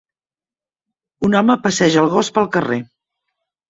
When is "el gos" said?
2.07-2.35